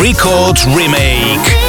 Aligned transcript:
Record 0.00 0.58
Remake. 0.74 1.65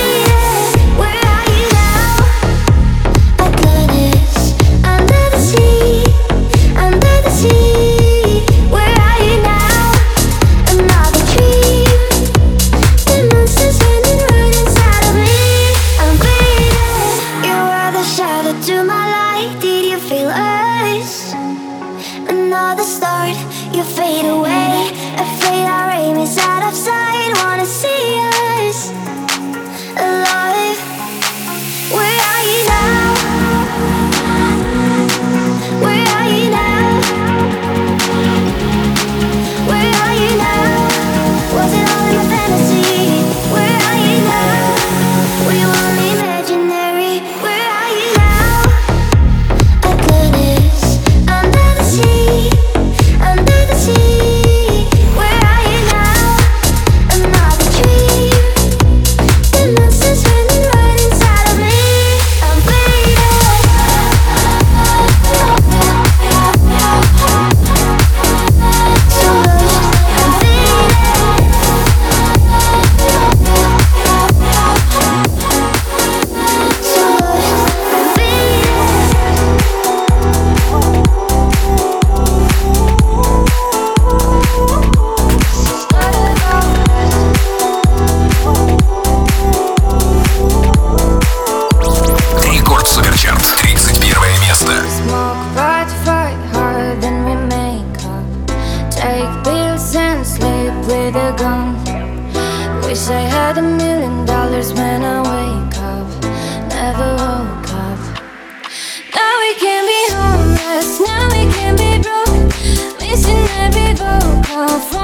Oh. 114.70 114.96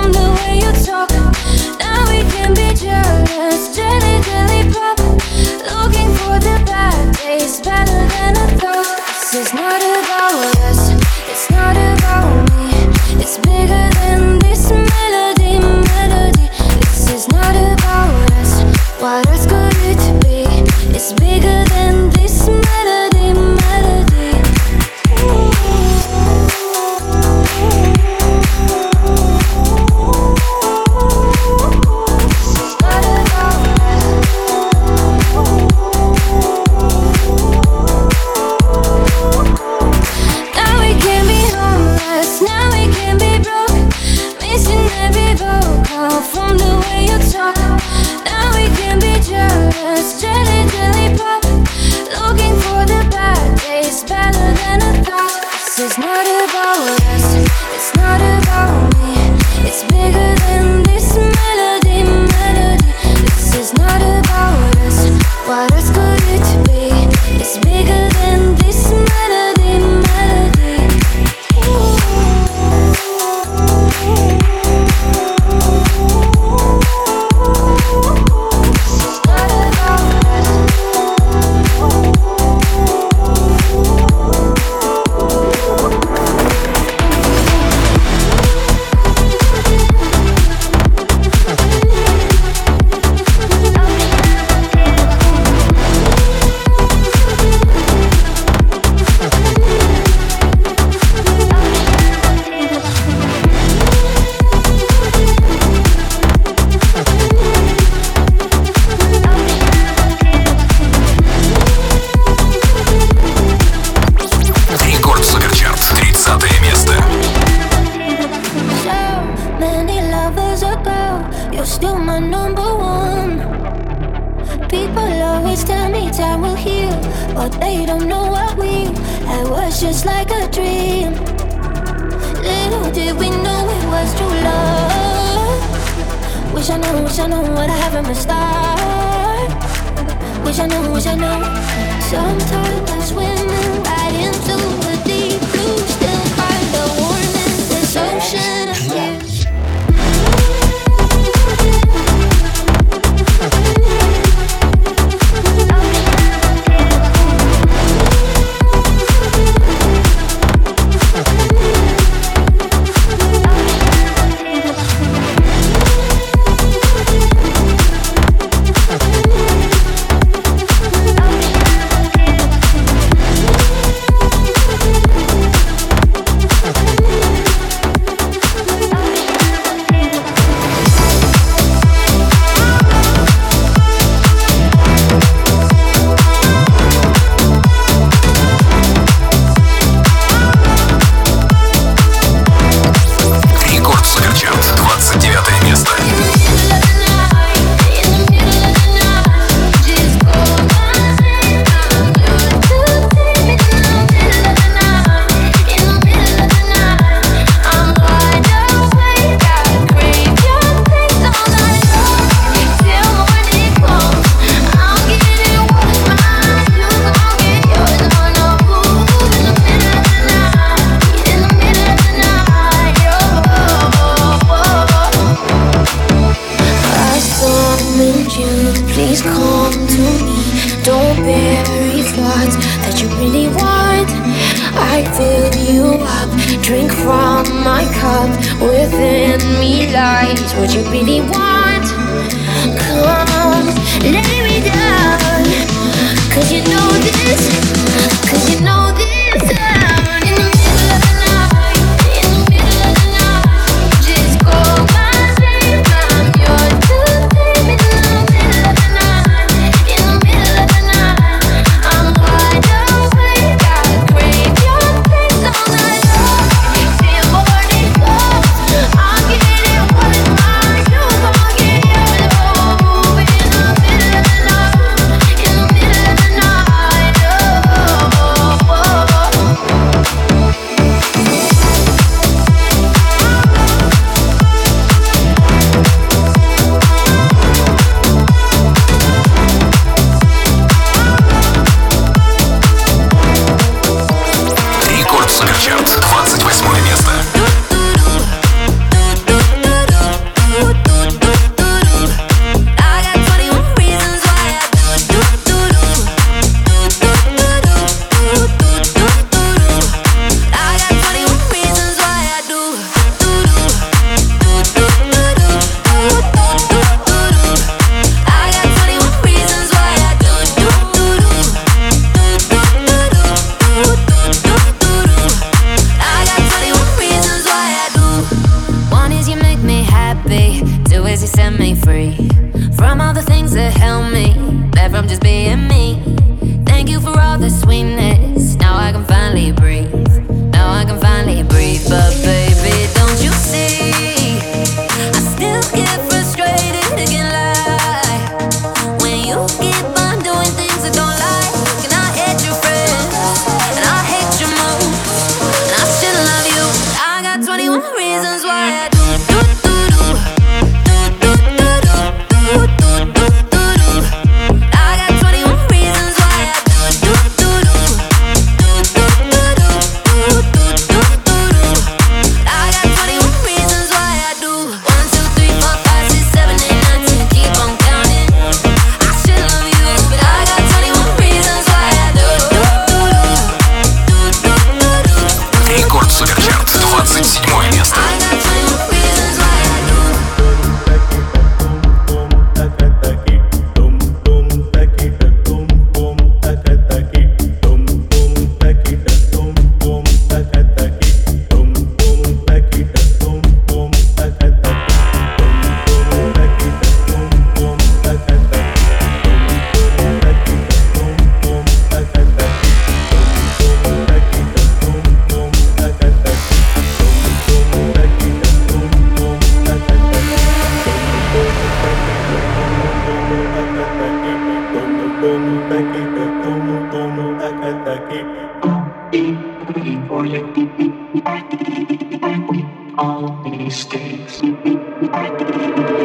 Tum 435.94 436.04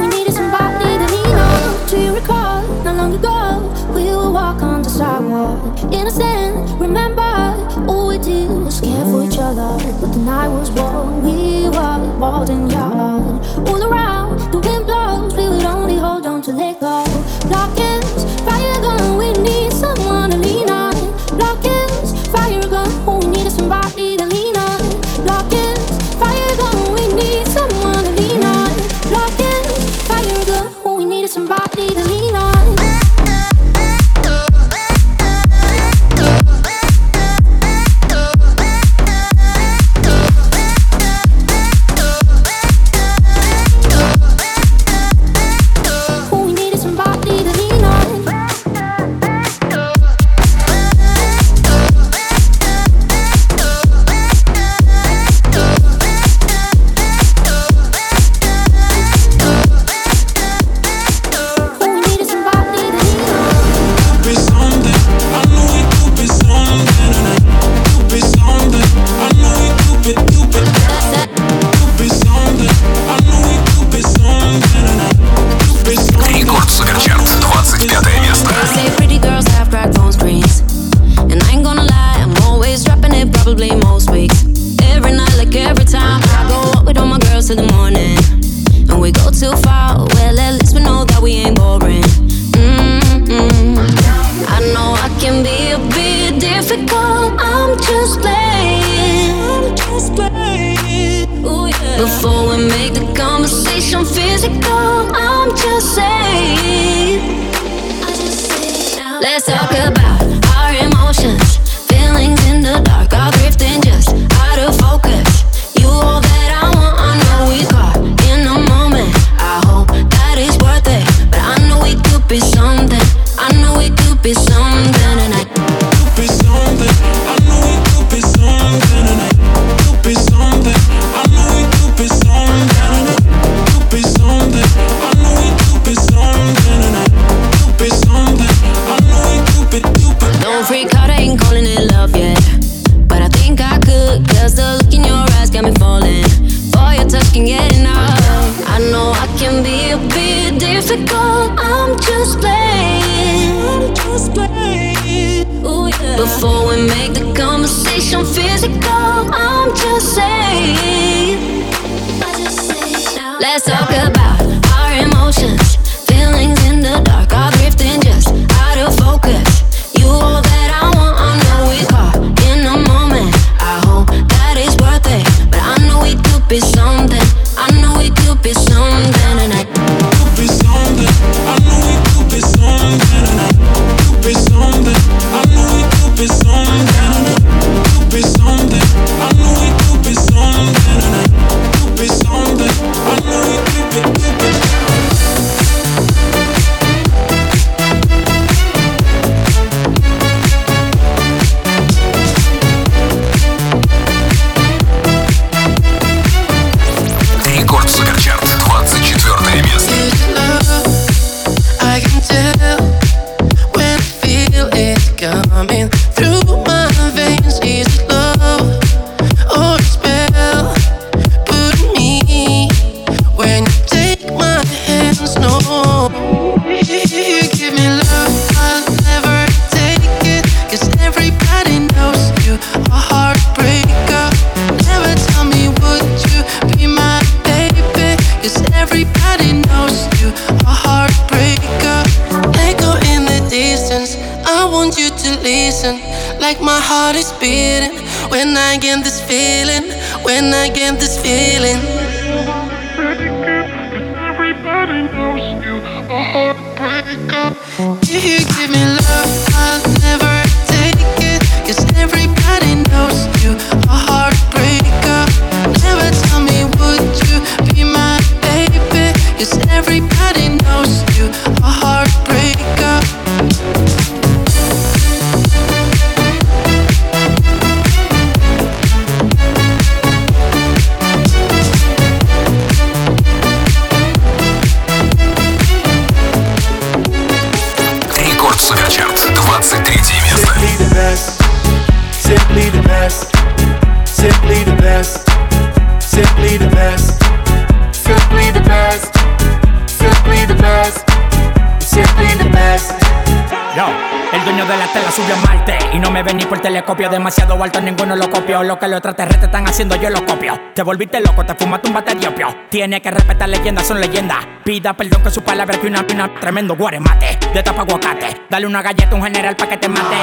Subió 305.15 305.35
a 305.35 305.95
Y 305.95 305.99
no 305.99 306.11
me 306.11 306.21
ven 306.23 306.37
ni 306.37 306.45
por 306.45 306.59
telescopio. 306.59 307.09
Demasiado 307.09 307.61
alto, 307.63 307.79
ninguno 307.79 308.15
lo 308.15 308.29
copió. 308.29 308.63
Lo 308.63 308.77
que 308.77 308.87
los 308.87 308.97
extraterrestres 308.97 309.45
están 309.45 309.67
haciendo, 309.67 309.95
yo 309.95 310.09
lo 310.09 310.25
copio. 310.25 310.59
Te 310.73 310.83
volviste 310.83 311.21
loco, 311.21 311.45
te 311.45 311.55
fumaste 311.55 311.87
un 311.87 311.93
bate 311.93 312.15
de 312.15 312.27
opio. 312.27 312.47
Tiene 312.69 313.01
que 313.01 313.11
respetar 313.11 313.47
leyendas, 313.47 313.87
son 313.87 314.01
leyendas. 314.01 314.45
Pida 314.63 314.93
perdón 314.93 315.23
que 315.23 315.31
su 315.31 315.41
palabra 315.41 315.79
que 315.79 315.87
una 315.87 316.05
pina 316.05 316.33
Tremendo 316.39 316.75
guaremate, 316.75 317.39
de 317.53 317.63
tapa 317.63 317.83
aguacate. 317.83 318.41
Dale 318.49 318.67
una 318.67 318.81
galleta 318.81 319.11
a 319.11 319.15
un 319.15 319.23
general 319.23 319.55
pa' 319.55 319.67
que 319.67 319.77
te 319.77 319.87
mate. 319.87 320.17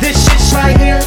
This 0.00 0.16
shit's 0.16 0.52
right 0.52 0.76
here. 0.78 1.00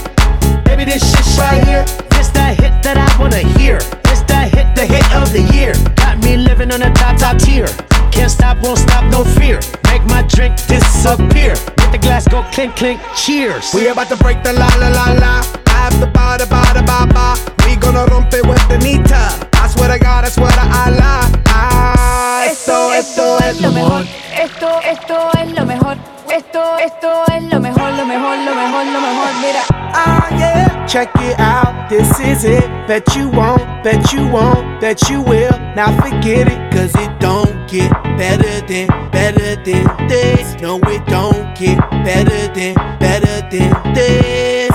Baby, 0.64 0.86
this 0.86 1.04
shit's 1.04 1.38
right 1.38 1.64
here. 1.66 1.84
This 2.12 2.32
that 2.34 2.58
hit 2.58 2.82
that 2.84 2.98
I 2.98 3.20
wanna 3.20 3.40
hear. 3.60 4.05
It's 4.26 4.34
that 4.34 4.50
hit, 4.50 4.76
the 4.76 4.86
hit 4.86 5.06
of 5.14 5.30
the 5.32 5.44
year. 5.54 5.74
Got 5.96 6.18
me 6.24 6.38
living 6.38 6.72
on 6.72 6.82
a 6.82 6.92
top, 6.94 7.18
top 7.18 7.38
tier. 7.38 7.68
Can't 8.12 8.32
stop, 8.32 8.58
won't 8.64 8.80
stop, 8.80 9.04
no 9.12 9.24
fear. 9.24 9.60
Make 9.86 10.04
my 10.06 10.24
drink 10.24 10.56
disappear. 10.66 11.54
Let 11.78 11.92
the 11.92 12.00
glass 12.00 12.28
go 12.28 12.44
clink, 12.52 12.76
clink, 12.76 13.00
cheers. 13.16 13.74
We 13.74 13.88
about 13.88 14.10
to 14.10 14.18
break 14.18 14.42
the 14.44 14.54
la 14.54 14.70
la 14.82 14.90
la 14.90 15.14
la. 15.14 15.44
After 15.68 16.08
ba 16.08 16.38
da 16.38 16.46
ba 16.46 16.64
da 16.74 16.82
ba 16.82 17.06
ba. 17.14 17.38
We 17.66 17.76
gonna 17.76 18.06
rompe 18.06 18.42
with 18.48 18.66
the 18.68 18.78
nita. 18.80 19.24
I 19.54 19.68
swear 19.68 19.90
to 19.94 20.00
God, 20.00 20.26
I 20.26 20.30
swear 20.30 20.50
to 20.50 20.66
Allah. 20.66 21.30
Ah, 21.48 22.46
esto, 22.50 22.92
esto 22.94 23.38
es 23.44 23.62
lo 23.62 23.72
mejor. 23.72 24.02
Esto, 24.34 24.80
esto 24.82 25.30
es 25.38 25.52
lo 25.54 25.66
mejor. 25.66 26.15
Esto, 26.32 26.78
esto 26.78 27.24
es 27.34 27.44
lo 27.44 27.60
mejor, 27.60 27.92
lo 27.94 28.06
mejor, 28.06 28.38
lo 28.38 28.56
mejor, 28.56 28.86
lo 28.86 29.00
mejor. 29.00 29.28
Mira. 29.42 29.62
Ah, 29.94 30.28
yeah. 30.38 30.86
Check 30.86 31.10
it 31.22 31.40
out. 31.40 31.90
This 31.90 32.20
is 32.20 32.44
it. 32.44 32.66
Bet 32.88 33.16
you 33.16 33.30
won't, 33.30 33.62
bet 33.84 34.12
you 34.12 34.28
won't, 34.28 34.82
bet 34.82 35.10
you 35.10 35.22
will. 35.22 35.52
Now 35.76 35.96
forget 36.02 36.48
it, 36.48 36.72
cause 36.74 36.94
it 36.96 37.20
don't 37.20 37.68
get 37.70 37.92
better 38.18 38.62
than, 38.68 38.88
better 39.12 39.56
than 39.64 40.08
this. 40.08 40.56
No, 40.62 40.80
it 40.88 41.06
don't 41.06 41.56
get 41.58 41.78
better 42.04 42.48
than, 42.54 42.76
better 43.00 43.42
than 43.50 43.94
this. 43.94 44.72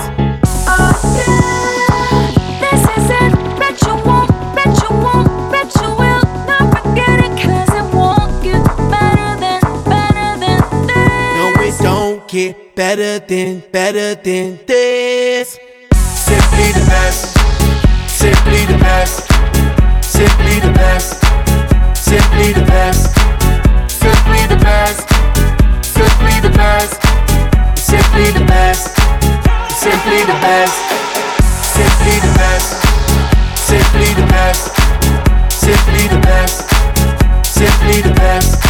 Oh, 0.67 0.95
yeah. 1.19 2.61
This 2.61 2.83
is 2.97 3.11
it. 3.11 3.30
Get 12.31 12.77
better 12.77 13.19
than, 13.27 13.61
better 13.73 14.14
than 14.14 14.61
this. 14.64 15.59
Simply 15.93 16.71
the 16.79 16.87
best. 16.87 17.37
Simply 18.09 18.66
the 18.66 18.79
best. 18.79 19.27
Simply 20.01 20.61
the 20.61 20.71
best. 20.71 21.19
Simply 21.97 22.53
the 22.53 22.64
best. 22.71 23.11
Simply 23.90 24.47
the 24.47 24.57
best. 24.62 25.09
Simply 25.83 26.38
the 26.40 26.51
best. 26.55 27.01
Simply 27.75 28.31
the 28.31 28.45
best. 28.47 28.87
Simply 29.83 30.23
the 30.23 30.38
best. 30.45 30.77
Simply 31.75 32.14
the 32.21 32.33
best. 32.38 32.71
Simply 33.59 34.14
the 34.14 34.27
best. 34.31 34.71
Simply 35.51 36.07
the 36.07 36.21
best. 36.21 36.71
Simply 37.51 38.03
the 38.03 38.14
best. 38.14 38.70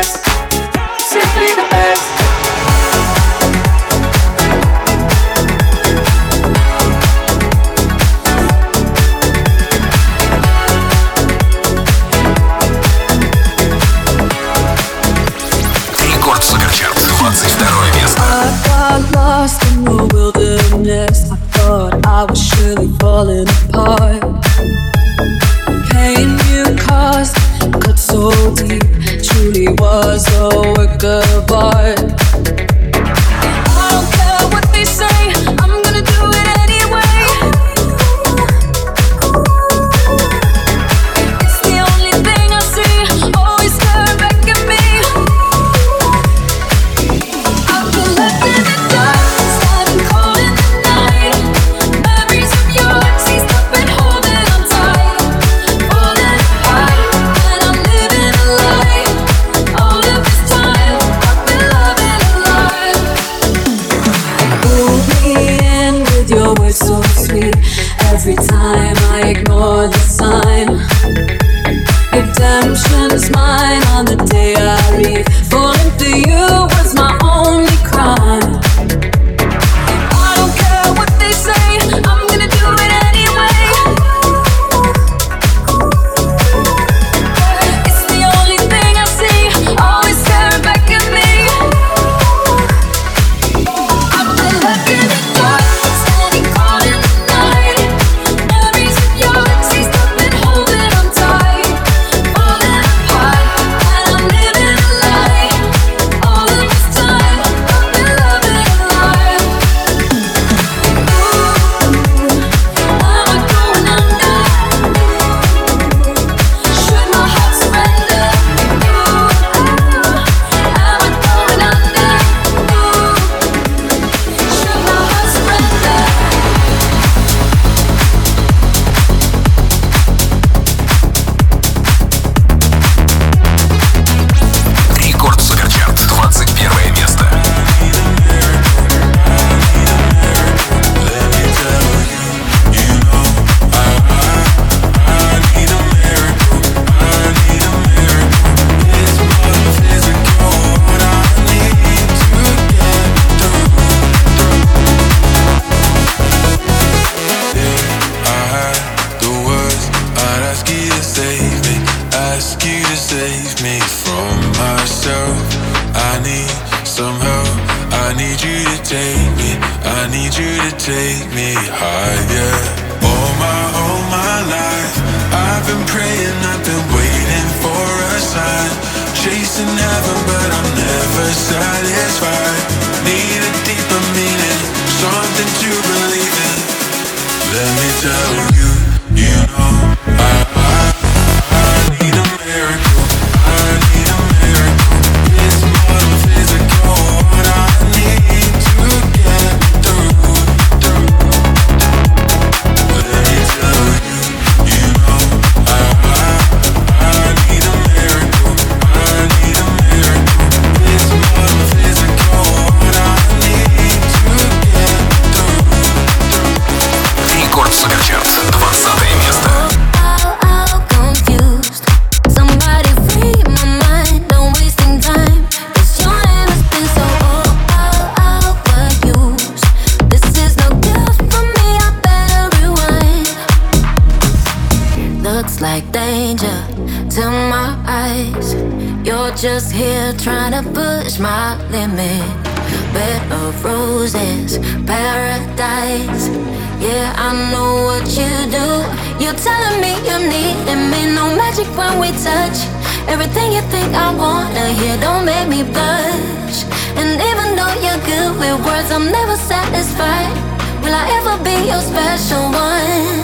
your 261.71 261.81
special 261.81 262.43
one. 262.51 263.23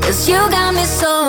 Cause 0.00 0.28
you 0.28 0.38
got 0.50 0.74
me 0.74 0.84
so 0.84 1.27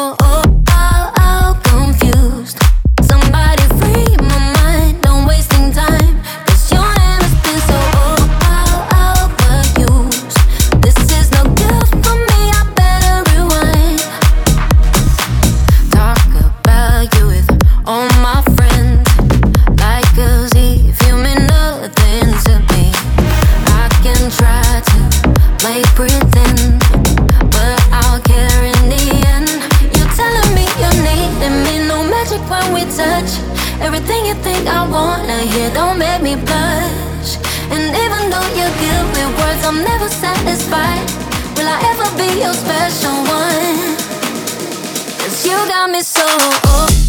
I'm 39.70 39.84
never 39.84 40.10
satisfied. 40.10 41.06
Will 41.56 41.68
I 41.68 41.80
ever 41.92 42.18
be 42.18 42.42
your 42.42 42.54
special 42.56 43.14
one? 43.14 43.96
Cause 45.20 45.46
you 45.46 45.56
got 45.68 45.92
me 45.92 46.02
so. 46.02 46.26
Oh. 46.26 47.09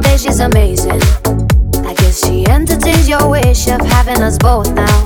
bitch 0.00 0.28
is 0.28 0.40
amazing. 0.40 1.00
I 1.86 1.94
guess 1.94 2.26
she 2.26 2.46
entertains 2.46 3.08
your 3.08 3.28
wish 3.28 3.68
of 3.68 3.80
having 3.80 4.22
us 4.22 4.36
both 4.38 4.72
now. 4.74 5.05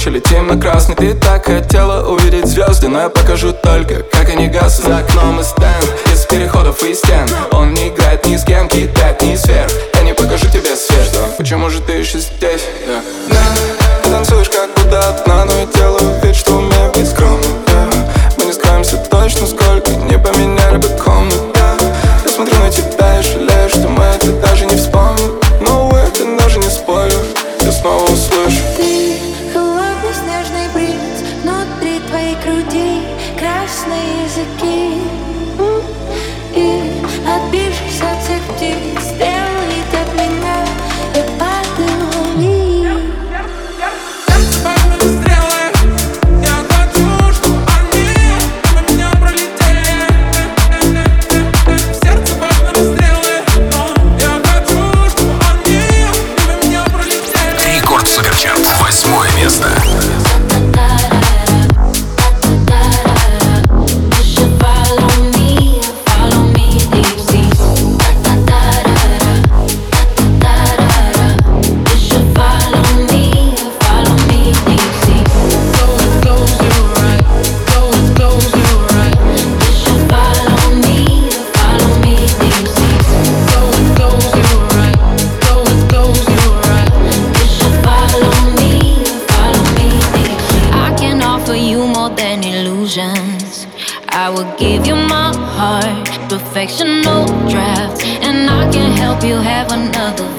ночи 0.00 0.08
летим 0.08 0.46
на 0.46 0.56
красный 0.58 0.94
Ты 0.94 1.14
так 1.14 1.46
хотела 1.46 2.08
увидеть 2.08 2.46
звезды 2.46 2.88
Но 2.88 3.00
я 3.02 3.08
покажу 3.08 3.52
только, 3.52 4.02
как 4.10 4.28
они 4.30 4.48
гасят 4.48 4.86
За 4.86 4.98
окном 4.98 5.40
и 5.40 5.44
стенд, 5.44 5.86
из 6.12 6.24
переходов 6.26 6.82
и 6.82 6.94
стен 6.94 7.28
Он 7.52 7.74
не 7.74 7.88
играет 7.88 8.24
ни 8.26 8.36
с 8.36 8.44
кем, 8.44 8.68
кидает 8.68 9.20
ни 9.22 9.36
сверх 9.36 9.70
Я 9.94 10.02
не 10.02 10.14
покажу 10.14 10.46
тебе 10.46 10.74
свет, 10.76 11.04
что 11.04 11.28
Почему 11.36 11.68
же 11.68 11.80
ты 11.80 11.92
еще 11.92 12.18
здесь? 12.18 12.62
Yeah. 12.86 13.02
Yeah. 13.28 14.02
Ты 14.02 14.10
танцуешь 14.10 14.48
как 14.48 14.70
будто 14.74 15.08
одна 15.08 15.44
Но 15.44 15.52
я 15.58 15.66
делаю 15.66 16.20
вид, 16.22 16.36
что 16.36 16.52
умею 16.56 16.92
быть 16.94 17.08
скромным 17.08 17.50
yeah. 17.66 18.10
Мы 18.38 18.44
не 18.46 18.52
скроемся 18.52 18.96
точно, 18.96 19.46
сколько 19.46 19.90
Не 19.90 20.18
поменяли 20.18 20.78
бы 20.78 20.88
комнат 21.04 21.34
yeah. 21.34 21.94
Я 22.24 22.30
смотрю 22.30 22.58
на 22.58 22.70
тебя 22.70 22.99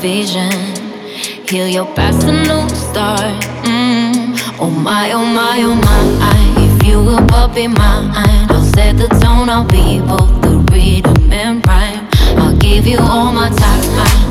vision. 0.02 0.52
Heal 1.48 1.68
your 1.68 1.86
past, 1.94 2.28
a 2.28 2.32
new 2.32 2.68
start. 2.70 3.22
Mm. 3.64 4.34
Oh 4.60 4.70
my, 4.70 5.12
oh 5.12 5.24
my, 5.24 5.62
oh 5.62 5.76
my. 5.76 6.42
If 6.58 6.88
you 6.88 6.98
will 7.04 7.24
but 7.28 7.54
be 7.54 7.68
mine, 7.68 8.10
I'll 8.50 8.66
set 8.74 8.98
the 8.98 9.08
tone. 9.22 9.48
I'll 9.50 9.64
be 9.64 10.00
both 10.02 10.42
the 10.42 10.58
rhythm 10.74 11.32
and 11.32 11.66
rhyme. 11.68 12.08
I'll 12.42 12.58
give 12.58 12.88
you 12.88 12.98
all 13.00 13.32
my 13.32 13.50
time. 13.50 13.84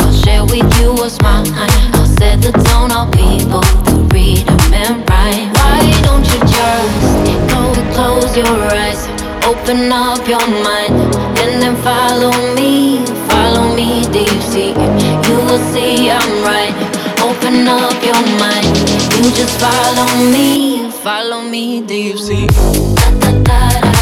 I'll 0.02 0.12
share 0.12 0.42
with 0.44 0.70
you 0.80 0.92
what's 0.92 1.20
mine. 1.22 1.46
I'll 1.94 2.06
set 2.18 2.42
the 2.42 2.50
tone. 2.50 2.90
I'll 2.90 3.10
be 3.12 3.44
both 3.46 3.70
the 3.86 3.96
rhythm 4.12 4.58
and 4.74 5.08
rhyme. 5.08 5.52
Why 5.54 5.78
don't 6.02 6.26
you 6.26 6.40
just 6.50 7.30
go 7.52 7.62
close 7.94 8.36
your 8.36 8.58
eyes, 8.74 9.06
open 9.46 9.92
up 9.92 10.26
your 10.26 10.46
mind, 10.66 11.14
and 11.38 11.62
then 11.62 11.76
follow 11.76 12.32
me, 12.56 13.06
follow 13.28 13.74
me 13.76 14.02
deep 14.10 14.40
sea. 14.50 14.99
You 15.30 15.36
will 15.36 15.62
see 15.72 16.10
I'm 16.10 16.42
right. 16.42 16.74
Open 17.22 17.68
up 17.68 18.02
your 18.02 18.20
mind, 18.42 18.66
you 19.22 19.30
just 19.30 19.60
follow 19.60 20.08
me, 20.32 20.90
follow 20.90 21.40
me 21.42 21.80
sea. 22.16 22.48
You 22.48 23.99